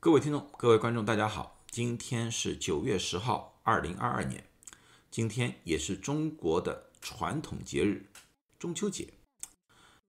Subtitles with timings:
[0.00, 4.44] 各位听众、各位观众，大家好，今天是九月十号，二零二二年，
[5.10, 8.06] 今天也是中国的传统节日
[8.60, 9.08] 中秋节。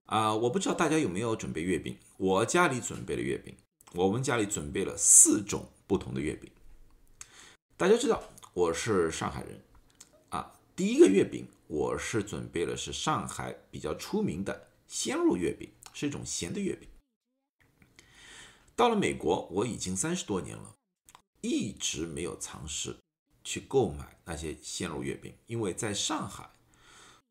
[0.06, 3.58] 啊，我不知道大家有没有准备月饼，我家里准备了月饼，
[3.94, 6.52] 我们家里准备了四种不同的月饼。
[7.76, 8.22] 大家知道
[8.54, 9.60] 我是上海人，
[10.30, 16.88] 啊，第一个月饼我是准备了是上海比较出名的鲜肉月饼，是一种咸的月饼。
[18.80, 20.74] 到了美国，我已经三十多年了，
[21.42, 22.96] 一直没有尝试
[23.44, 26.50] 去购买那些鲜肉月饼，因为在上海，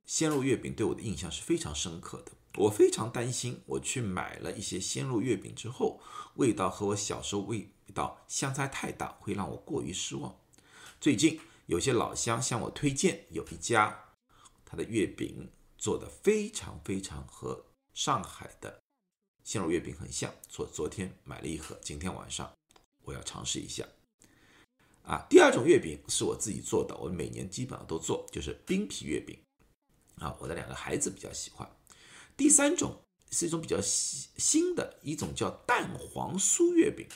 [0.05, 2.33] 鲜肉月饼对我的印象是非常深刻的。
[2.59, 6.03] 我非常担心，我去买了一些鲜肉月饼之后，
[6.35, 10.39] 味道和我小时候味道相差太大，会让我过于失望。
[11.01, 14.11] 最近有些老乡向我推荐有一家，
[14.67, 18.83] 他的月饼做的非常非常和上海的。
[19.49, 22.53] 鲜肉月饼很像，昨昨天买了一盒，今天晚上
[23.03, 23.83] 我要尝试一下。
[25.05, 29.39] 啊，第二种月饼是我自己做的，我每年基本上都做，就是冰皮月饼。
[30.17, 31.67] 啊，我的两个孩子比较喜欢。
[32.37, 37.09] 第三种是一种比较新新的一种叫蛋黄酥月饼。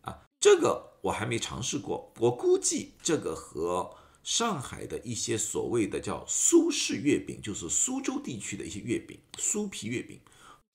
[0.00, 10.20] 啊，这个我还没尝试过，我估计这个和上海的一些所谓的叫苏式月饼，就是苏州地区的一些月饼，酥皮月饼。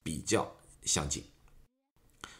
[0.06, 1.23] 比较相近，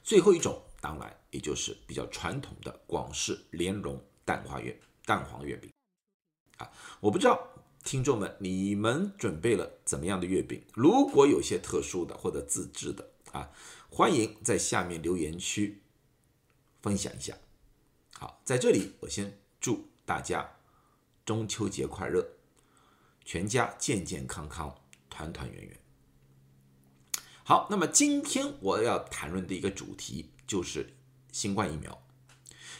[0.04, 5.72] 最后一种当然也就是比较传统的广式莲蓉蛋花月蛋黄月饼
[6.58, 7.44] 啊，我不知道
[7.84, 10.64] 听众们你们准备了怎么样的月饼？
[10.76, 13.50] 如果有些特殊的或者自制的啊，
[13.90, 15.82] 欢迎在下面留言区
[16.84, 17.36] 分享一下。
[18.14, 20.58] 好，在这里我先祝大家
[21.26, 22.24] 中秋节快乐，
[23.24, 25.85] 全家健健康康，团团圆圆。
[27.48, 30.96] 好，那么今天我要谈论的一个主题就是
[31.32, 32.02] 新冠疫苗，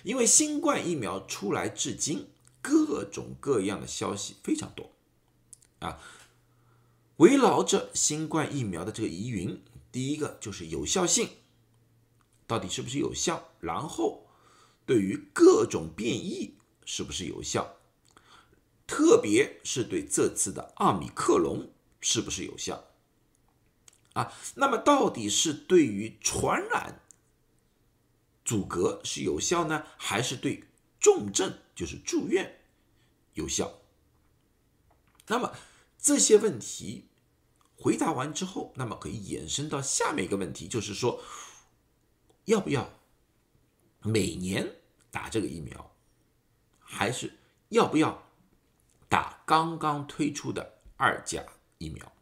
[0.02, 2.30] 因为新冠疫苗出来至今，
[2.64, 4.92] 各种各样的消息非常多
[5.82, 6.00] 啊，
[7.18, 11.30] 围绕着新冠疫苗的这个疑云，第一个就是有效性，
[12.48, 13.50] 到底是不是有效？
[13.60, 14.26] 然后
[14.88, 17.76] 对于各种变异是不是有效？
[18.88, 21.70] 特别是对这次的奥米克戎
[22.02, 22.84] 是不是有效？
[24.16, 27.02] 啊，那么到底是对于传染
[28.44, 30.64] 阻隔是有效呢，还是对
[31.00, 32.62] 重症就是住院
[33.34, 33.80] 有效？
[35.28, 35.54] 那么
[35.98, 37.10] 这些问题
[37.76, 41.22] 回答完之后，那么可以衍生到下面一个问题，就是说
[42.46, 42.90] 要不要
[44.02, 44.78] 每年
[45.12, 45.94] 打这个疫苗，
[46.80, 47.38] 还是
[47.70, 48.32] 要不要
[49.10, 51.44] 打刚刚推出的二价
[51.80, 52.15] 疫苗？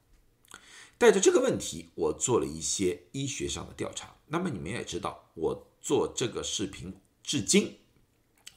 [1.03, 4.15] 带着这个问题，我做了一些医学上的调查。
[4.27, 7.77] 那么你们也知道，我做这个视频至今，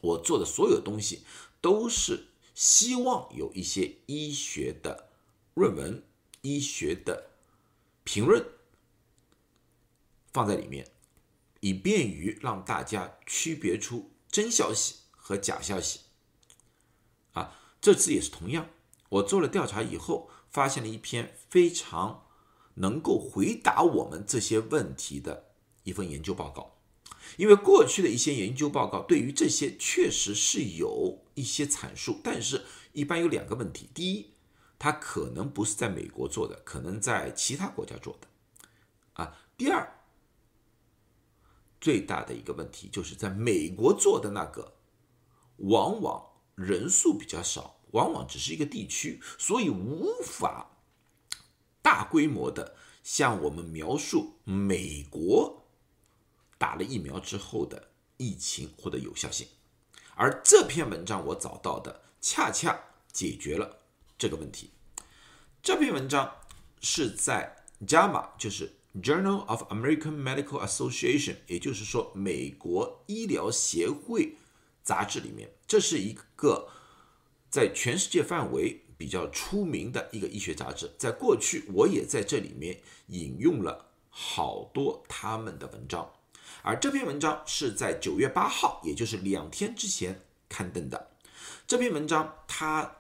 [0.01, 1.25] 我做的所有东西
[1.61, 5.09] 都是希望有一些医学的
[5.55, 6.05] 论文、
[6.43, 7.31] 医学的
[8.05, 8.47] 评论
[10.33, 10.89] 放在里面，
[11.59, 15.99] 以便于让大家区别出真消息和假消息。
[17.33, 18.71] 啊，这次也是同样，
[19.09, 22.23] 我做了调查以后，发现了一篇非常。
[22.77, 25.51] 能够回答我们这些问题的
[25.85, 26.77] 一份研究报告，
[27.37, 34.35] 因为过去的一些研究报告对于这些确实是有一些阐述，但是一般有两个问题：第一，
[34.79, 38.29] 它可能不是在美国做的，可能在其他国家做的；
[39.23, 40.01] 啊，第二，
[41.81, 44.75] 最大的一个问题就是在美国做的那个，
[45.57, 46.23] 往往
[46.55, 50.73] 人数比较少，往往只是一个地区，所以无法。
[51.87, 52.75] 大规模的
[53.05, 55.63] 向我们描述美国
[56.59, 59.47] 打了疫苗之后的疫情或者有效性，
[60.17, 62.77] 而这篇文章我找到的恰恰
[63.13, 63.83] 解决了
[64.19, 64.73] 这个问题。
[65.63, 66.39] 这篇文章
[66.81, 67.55] 是在
[67.87, 74.39] JAMA，就是 Journal of American Medical Association，也就是说美国医疗协会
[74.83, 76.69] 杂志里面，这是一个
[77.49, 78.83] 在全世界范围。
[78.97, 86.11] 比较出名的一个医学杂志，在过去我也在这里面引用了好多他们的文章，
[86.63, 91.11] 而这篇文章是在九月八号，也就是两天之前刊登的。
[91.67, 92.91] 这篇文章它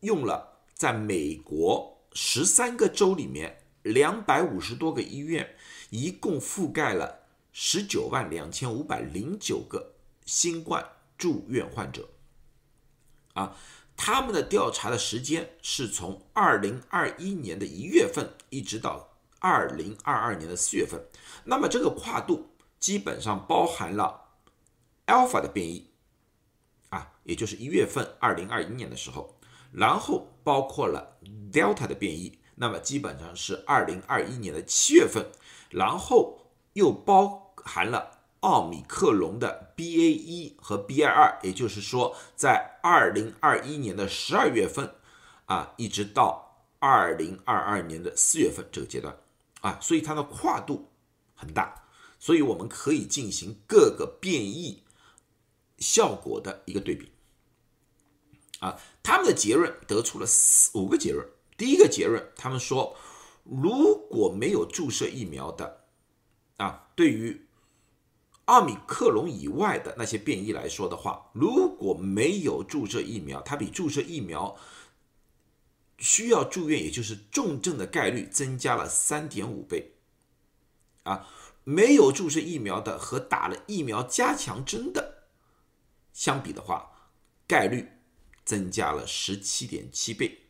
[0.00, 5.56] 用了在美国十三个州里面两百五十多个医院，
[5.90, 9.94] 一共覆盖了十九万两千五百零九个
[10.24, 10.82] 新冠
[11.18, 12.08] 住院患者，
[13.34, 13.54] 啊。
[13.96, 21.00] 他们的调查的时间是从二零二一年的一月份一直到二零二二年的四月份，
[21.44, 24.22] 那么这个跨度基本上包含了
[25.06, 25.90] Alpha 的变异
[26.90, 29.36] 啊，也就是一月份，二零二一年的时候，
[29.72, 31.18] 然后包括了
[31.52, 35.30] Delta 的变异，那么基本上是二零二一年的七月份，
[35.70, 38.13] 然后又包含了
[38.44, 44.96] 奥米克戎的 BA 一和 BA 二，也就是说，在二零二一年的十二月份
[45.46, 49.16] 啊，一直到二零二二年的四月份这个阶段
[49.62, 50.90] 啊，所以它的跨度
[51.34, 51.86] 很大。
[52.18, 54.82] 所以我们可以进行各个变异
[55.78, 57.12] 效果的一个对比，
[58.60, 61.26] 啊，他们的结论得出了四五个结论。
[61.56, 62.94] 第一个结论，他们说，
[63.42, 65.84] 如果没有注射疫苗的，
[66.58, 67.43] 啊，对于
[68.46, 74.56] 奥米克戎以外的那些变异来说的话，如果没有注射疫苗，它比注射疫苗
[75.98, 79.92] 需要住院，也就是重症的概率增加了三点五倍，
[81.04, 81.28] 啊。
[81.66, 85.24] 没有注射疫苗的和打了疫苗加强针的
[86.12, 86.90] 相比的话，
[87.46, 87.88] 概率
[88.44, 90.40] 增加了十七点七倍。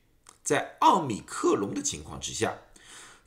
[0.43, 2.59] 在奥米克戎的情况之下，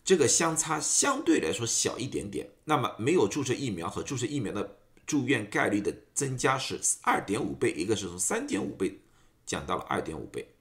[0.07, 2.49] 这个相差相对来说小一点点。
[2.63, 9.01] 那么没有注射疫苗和注射疫苗的住院概率的增加是二点五倍，一个是从三点五倍
[9.45, 10.55] 降到了二点五倍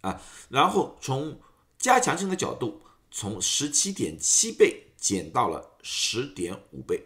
[0.00, 0.20] 啊。
[0.48, 1.40] 然后从
[1.78, 4.84] 加强性的角度，从十七点七倍。
[4.98, 7.00] 减到了十点五倍，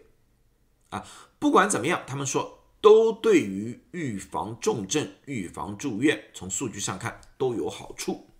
[0.89, 1.05] 啊，
[1.37, 8.31] 不管怎么样，他们说都对于预防重症、预防住院，从数据上看都有好处，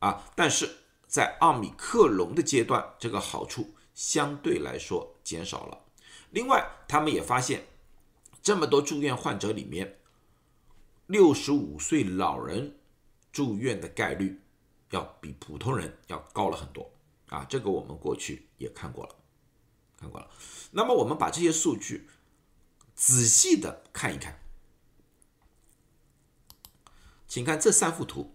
[0.00, 0.68] 啊，但是
[1.14, 5.84] 在奥米克戎的阶段，这个好处相对来说减少了。
[6.30, 7.68] 另外，他们也发现，
[8.42, 10.00] 这么多住院患者里面，
[11.06, 12.80] 六十五岁老人
[13.30, 14.42] 住院的概率
[14.90, 16.90] 要比普通人要高了很多。
[17.28, 19.14] 啊，这个我们过去也看过了，
[19.96, 20.28] 看过了。
[20.72, 22.08] 那么我们把这些数据
[22.96, 24.40] 仔细的看一看，
[27.28, 28.34] 请看这三幅图。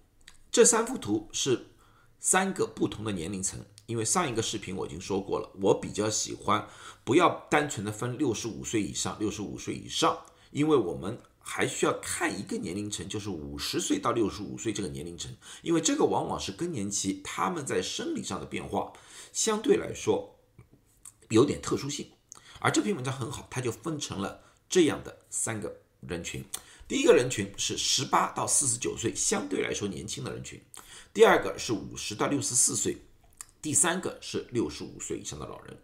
[0.49, 1.71] 这三幅图是
[2.19, 6.67] 三个不同的年龄层，因为上一个视频我已经说过了，我比较喜欢
[7.03, 11.19] 不要单纯的分六十五岁以上、六十五岁以上，因为我们。
[11.41, 18.93] 还需要看一个年龄层，就是五十岁到六十五岁这个年龄层，因为这个往往是更年期，他们在生理上的变化
[19.33, 20.37] 相对来说
[21.29, 22.11] 有点特殊性。
[22.59, 26.45] 而这篇文章很好，它就分成了这样的三个人群：
[26.87, 30.59] 第一个人群是十八到四十九岁，相对来说年轻的人群；
[31.19, 32.93] 第二个是五十到六十四岁；
[33.61, 35.77] 第三个是六十五岁以上的老人。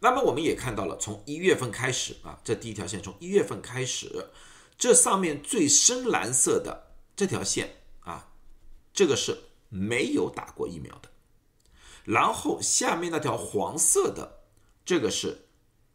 [0.00, 4.26] 那么我们也看到了，从一月份开始啊，这第一条线从一月份开始。
[4.76, 8.28] 这上面最深蓝色的这条线啊，
[8.92, 11.08] 这个是没有打过疫苗的。
[12.04, 14.40] 然后下面那条黄色的，
[14.84, 15.46] 这个是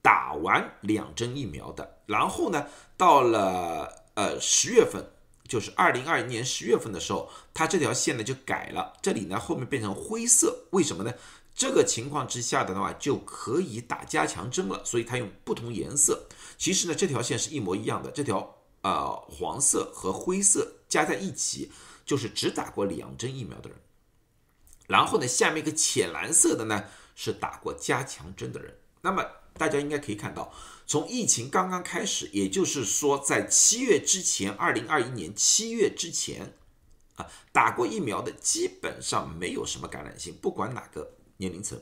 [0.02, 2.02] 打完两针疫苗的。
[2.08, 2.66] 然后呢，
[2.98, 5.06] 到了呃十月份，
[5.52, 10.68] 就是二零二一年十月份的时候，它这条线呢就改了，这里呢后面变成灰色。
[10.70, 11.14] 为什么呢？
[11.54, 16.30] 这个情况之下的话就可以打加强针了，所以它用不同颜色。
[16.58, 18.56] 其实呢，这条线是一模一样的，这条。
[18.84, 21.72] 呃，黄色和灰色加在一起，
[22.04, 23.78] 就是只打过两针疫苗的人。
[24.88, 28.80] 然后呢，下面一个浅蓝色的呢，是打过加强针的人。
[29.02, 30.54] 那么大家应该可以看到，
[30.86, 36.58] 从疫情刚刚开始，也就是说在七月之前，二零二一年七月之前，
[37.16, 41.82] 啊，打过疫苗的基本上没有什么感染性，不管哪个年龄层。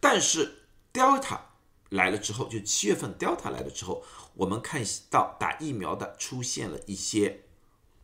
[0.00, 1.40] 但是 Delta
[1.90, 4.04] 来了之后，就七月份 Delta 来了之后。
[4.34, 7.42] 我们看到打疫苗的出现了一些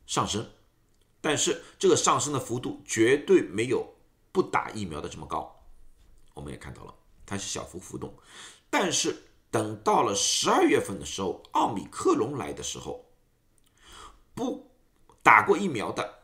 [0.07, 0.51] 上升，
[1.21, 3.95] 但是这个上升的幅度绝对没有
[4.33, 5.65] 不打疫苗的这么高。
[6.35, 6.95] 我们也看到了，
[7.25, 8.13] 它是小幅浮动。
[8.71, 13.07] 但是等到了十二月份的时候，奥米克戎来的时候，
[14.35, 14.71] 不
[15.23, 16.21] 打过疫苗的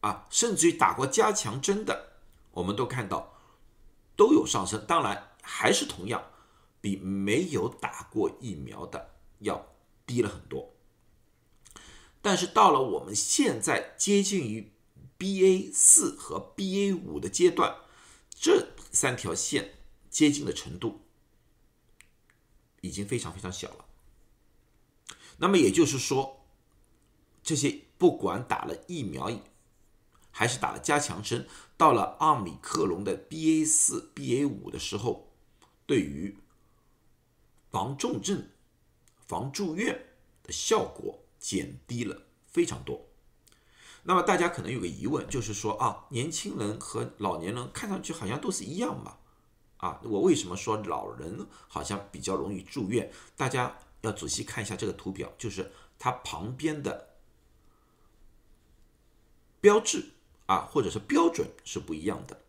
[0.00, 2.12] 啊，甚至于打过加强针的，
[2.52, 3.34] 我们都看到
[4.16, 4.84] 都有上升。
[4.86, 6.22] 当然，还是同样。
[6.82, 9.68] 比没有打过疫苗的要
[10.04, 10.74] 低了很多，
[12.20, 14.72] 但是到了我们现在接近于
[15.16, 17.76] BA 四和 BA 五的阶段，
[18.34, 19.74] 这三条线
[20.10, 21.02] 接近的程度
[22.82, 23.84] 已经非常非常小了。
[25.38, 26.44] 那么也就是说，
[27.42, 29.30] 这些不管打了疫苗
[30.30, 35.32] 还是打了加强针，到了奥米克戎的 BA 四、BA 五的时候，
[35.86, 36.36] 对于
[37.70, 38.50] 防重症、
[39.26, 40.06] 防住院
[40.42, 43.08] 的效果减低了非常多。
[44.04, 49.18] 那么大家可能有个疑问，就是说啊，年轻人和老年人看上去好像都是一样嘛？
[49.82, 50.00] 啊。
[50.04, 53.10] 我为什么说老人好像比较容易住院？
[53.36, 57.10] 大家要仔细看一下这个图表，就是它旁边的
[59.60, 60.12] 标志
[60.46, 62.40] 啊，或者是标准是不一样的。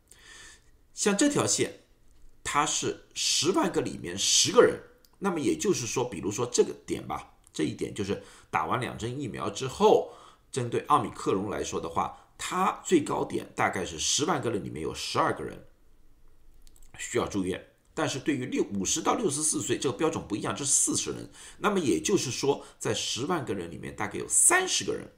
[0.94, 1.82] 像这条线，
[2.44, 4.80] 它是十万个里面十个人，
[5.20, 10.14] 那么也就是说，比如说这个点吧，这一点就是打完两针疫苗之后，
[10.52, 12.20] 针对奥密克戎来说的话。
[12.36, 15.66] 它最高点大概是十万个人里面有十二个人
[16.98, 21.30] 需要住院，但是对于六五十到六十四岁这个标准不一样，这是四十人。
[21.58, 25.12] 那么也就是说，在十万个人里面大概有三十个人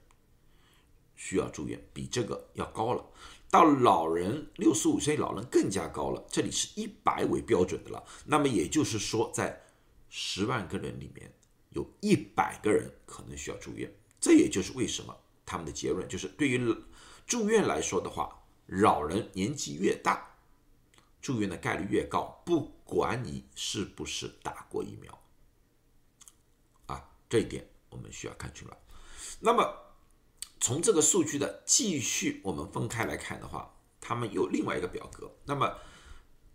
[1.14, 3.04] 需要住院，比这个要高了。
[3.50, 8.04] 到老人六十五岁老人更加高了，这里是一百为标准的了。
[8.24, 9.62] 那么也就是说，在
[10.08, 11.32] 十万个人里面
[11.70, 13.92] 有一百个人可能需要住院。
[14.20, 16.74] 这也就是为什么他们的结论就是对于。
[17.26, 20.35] 住院来说的话，老人年纪越大，
[21.20, 22.42] 住院的概率越高。
[22.44, 25.18] 不管你是不是打过疫苗，
[26.86, 28.74] 啊，这一点我们需要看清楚。
[29.40, 29.76] 那么
[30.60, 35.30] 从这个数据的继续我们分开来看的话，他们有另外一个表格。
[35.44, 35.78] 那么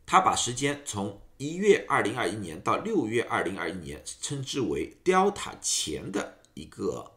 [0.06, 7.14] 他把时间从一月二零二一年到六月二零二一年称之为 Delta 前的一个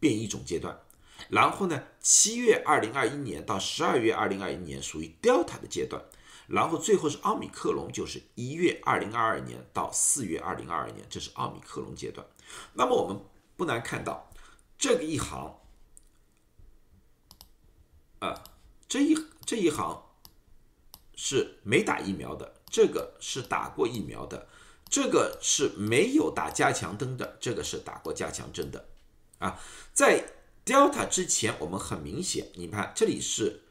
[0.00, 0.80] 变异种阶段。
[1.28, 6.02] 然后呢，七月二零二一年到十二月二零二一年属于 Delta 的阶段，
[6.48, 12.26] 然后最后是奥密克戎，就是一月二零二二年到四月二零二二年，这是奥密克戎阶段。
[12.72, 13.16] 那么我们
[13.56, 14.28] 不难看到，
[14.76, 15.60] 这个一行，
[18.18, 18.42] 啊，
[18.88, 20.02] 这一这一行
[21.14, 24.48] 是没打疫苗的，这个是打过疫苗的，
[24.88, 28.88] 这个是没有打加强针的，这个是打过加强针的，
[29.38, 29.60] 啊，
[29.92, 30.32] 在。
[30.68, 33.62] Delta 之前，我们很明显，你看这里是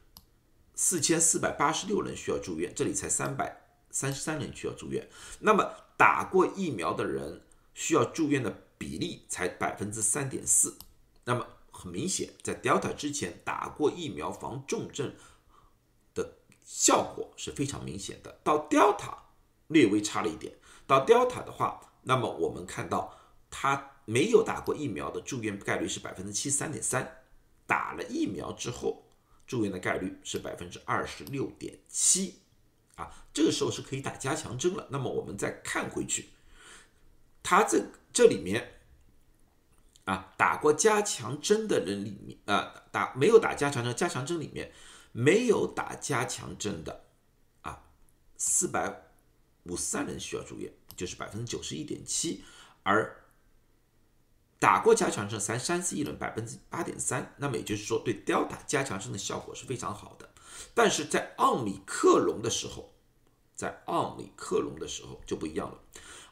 [0.78, 5.10] 四千四百八十六人需要住院，这里才三百三十三人需要住院。
[5.40, 7.42] 那么打过疫苗的人
[7.74, 10.78] 需要住院的比例才百分之三点四。
[11.26, 15.14] 那么很明显，在 Delta 之前打过疫苗防重症
[16.14, 18.40] 的效果是非常明显的。
[18.44, 19.18] 到 Delta
[19.68, 20.56] 略微差了一点。
[20.86, 23.14] 到 Delta 的话，那么我们看到
[23.50, 23.92] 他。
[24.10, 27.26] 没有打过疫苗的住院概率是百分之七十三点三，
[27.66, 29.04] 打了疫苗之后
[29.48, 32.42] 住院的概率是百分之二十六点七，
[32.96, 34.88] 啊，这个时候是可以打加强针了。
[34.92, 36.30] 那么我们再看回去，
[37.42, 38.82] 它这这里面
[40.04, 44.74] 啊，打过加强针的人里面啊，打没有打加强针，加强针里面
[45.14, 47.06] 没有打加强针的
[47.62, 47.84] 啊，
[48.38, 49.10] 四百
[49.64, 52.44] 五十三人需要住院，就是百分之九十一点七，
[52.84, 53.24] 而。
[54.60, 60.30] 打过加强针三三四亿人百分之八点三，那么也就是说对 Delta 加强针的效果是非常好的。
[60.74, 62.94] 但是在奥米克戎的时候，
[63.56, 65.80] 在奥米克戎的时候就不一样了。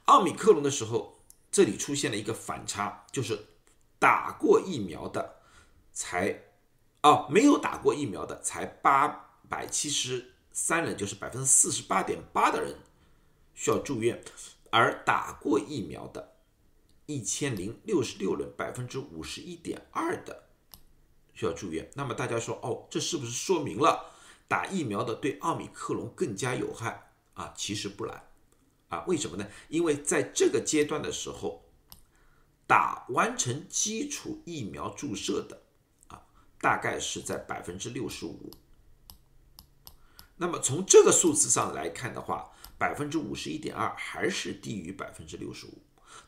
[0.06, 1.20] 奥米克戎的时候，
[1.52, 3.46] 这里出现了一个反差，就是
[4.00, 5.42] 打过疫苗的
[5.94, 6.42] 才
[7.04, 9.08] 哦，没有打过疫苗的才八
[9.48, 12.76] 百七十三人，就是百分之四十八点八的人
[13.54, 14.24] 需要住院，
[14.72, 16.35] 而打过疫苗的。
[17.06, 20.48] 一千零六十六人，百分之五十一点二的
[21.34, 21.90] 需要住院。
[21.94, 24.12] 那么大家说，哦，这是不是说明了
[24.48, 27.54] 打疫苗的对奥密克戎更加有害啊？
[27.56, 28.28] 其实不然
[28.90, 29.48] 啊，为什么呢？
[29.70, 31.64] 因为在这个阶段的时候，
[32.66, 35.62] 打完成基础疫苗注射的
[36.08, 36.24] 啊，
[36.60, 38.52] 大概是在百分之六十五。
[40.38, 45.78] 那么从这个数字上来看的话，百分之五十一点二还是低于百分之六十五。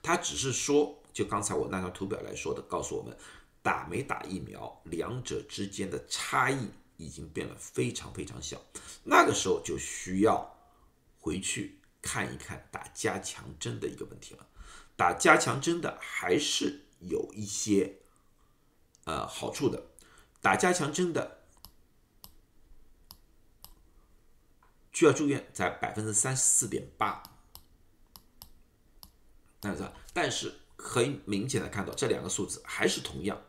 [0.02, 3.18] 他只是说，就刚才我那张图表来说的，告诉我们
[3.62, 8.62] 打没打疫苗，两者之间的差异已经变得非常非常小。
[9.04, 10.56] 那个时候就需要
[11.20, 14.48] 回去看一看打加强针的一个问题了。
[14.96, 18.00] 打加强针的还是有一些
[19.04, 19.84] 呃好处的，
[20.42, 21.44] 打加强针的
[24.92, 27.22] 需要住院在百分之三十四点八。
[29.60, 33.42] 但是，但是很明显的看到这两个数字还是同样，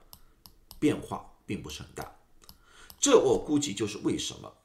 [0.79, 2.19] 变化并不是很大。
[2.99, 4.57] 这我估计就是为什么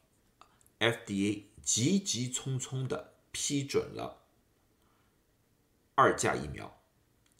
[0.79, 4.23] FDA 急急匆匆的批准了
[5.95, 6.81] 二价疫苗，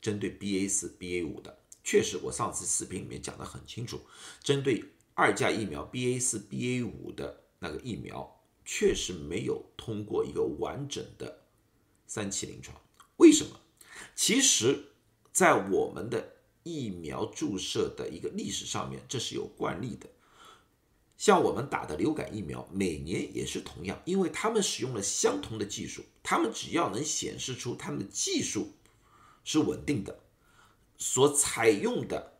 [0.01, 1.59] 针对 BA 四、BA 五的。
[1.83, 3.99] 确实，我上次视频里面讲的很清楚，
[4.41, 11.41] 针对二价疫苗 BA 四、BA 五的那个疫苗，确实没有通过一个完整的
[12.07, 12.79] 三期临床。
[13.17, 13.59] 为什么？
[14.15, 14.91] 其实，
[15.31, 20.07] 在我们的疫苗注射的一个历史上面，这是有惯例的。
[21.17, 28.73] 像我们打的流感疫苗，每年也是同样，因为他们使用了相同的技术，他们只要能显示出他们的技术
[29.43, 30.19] 是稳定的，
[30.97, 32.39] 所采用的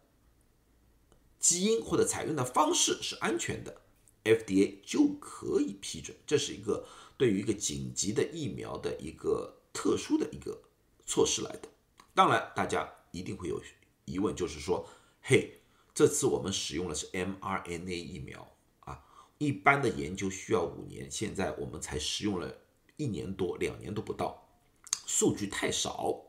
[1.39, 3.81] 基因或者采用的方式是安全的
[4.23, 6.15] ，FDA 就可以批准。
[6.25, 6.85] 这是一个
[7.17, 10.61] 对于一个紧急的疫苗的一个特殊的一个
[11.05, 11.69] 措施来的。
[12.13, 13.61] 当然，大家一定会有
[14.05, 14.87] 疑问，就是说，
[15.21, 15.61] 嘿，
[15.93, 19.03] 这次我们使用的是 mRNA 疫苗啊。
[19.37, 22.55] 一般的研究需要五年，现在我们才使用了
[22.97, 24.47] 一年多、两年都不到，
[25.05, 26.21] 数据太少，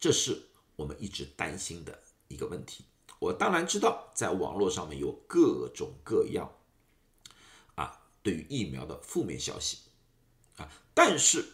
[0.00, 2.84] 这是我们一直担心的一个问题。
[3.18, 6.52] 我当然知道，在网络上面有各种各样
[7.76, 9.78] 啊，对于疫苗的负面消息
[10.56, 11.44] 啊，但是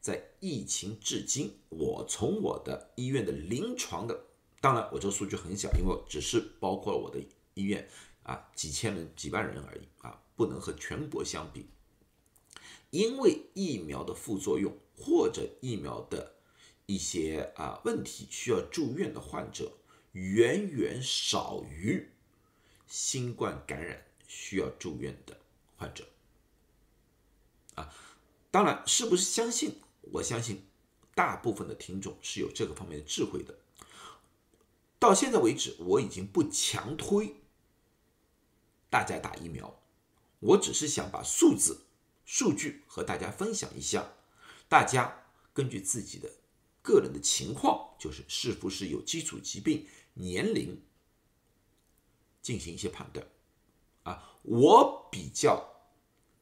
[0.00, 4.24] 在疫情至今，我从我的医院的临床的，
[4.60, 7.18] 当然我这个数据很小，因为只是包括了我的
[7.54, 7.88] 医院。
[8.24, 11.64] 啊，几千人、几万人而已啊，不能和全国相比。
[12.90, 16.34] 因为疫苗的副作用或者疫苗的
[16.84, 19.72] 一些啊问题需要住院的患者，
[20.12, 22.06] 远远少于
[22.86, 25.34] 新冠感染需要住院的
[25.78, 26.06] 患者。
[27.76, 27.94] 啊，
[28.50, 29.80] 当然是不是相信？
[30.12, 30.66] 我相信
[31.14, 33.58] 大部分的听众是有这个方面的智慧的。
[34.98, 37.36] 到现在为止，我已经不强推。
[38.90, 39.80] 大家打疫苗，
[40.40, 41.82] 我只是想把数字、
[42.24, 44.14] 数据和大家分享一下，
[44.68, 46.30] 大家根据自己的
[46.82, 50.82] 个人的情况，就是是不是有基础疾病、年龄，
[52.40, 53.26] 进行一些判断。
[54.04, 55.68] 啊，我比较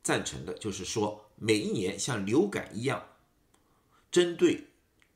[0.03, 3.05] 赞成的就是说，每一年像流感一样，
[4.17, 4.69] 针对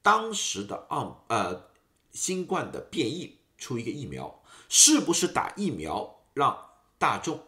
[0.03, 1.71] 当时的奥呃
[2.11, 6.67] 新冠的变异出一个疫苗，是不是打疫苗让？
[6.99, 7.43] 大众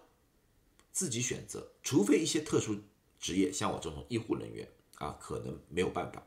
[0.92, 2.74] 自己选择，除非一些特殊
[3.20, 6.22] 职业，像我这种医护人员啊，可能没有办法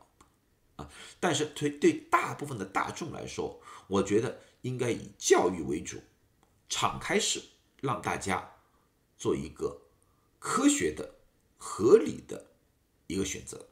[0.76, 0.88] 啊。
[1.18, 6.00] 但是对对大部分的大众来说，我觉得应该以教育为主，
[6.68, 7.42] 敞开式，
[7.80, 8.48] 让大家
[9.18, 9.82] 做一个
[10.38, 11.16] 科学的、
[11.58, 12.46] 合理的
[13.08, 13.66] 一个选择。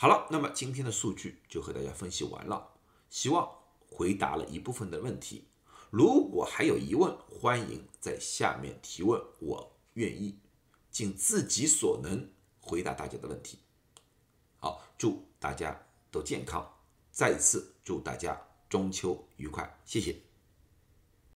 [0.00, 2.68] 好了，那么今天的数据就和大家分析完了，
[3.10, 3.50] 希望
[3.90, 5.48] 回答了一部分的问题。
[5.90, 10.38] 如果还有疑问，欢迎在下面提问，我愿意
[10.88, 12.30] 尽自己所能
[12.60, 13.58] 回答大家的问题。
[14.60, 15.76] 好，祝大家
[16.12, 16.64] 都健康，
[17.10, 20.27] 再次祝大家中秋愉快，谢谢。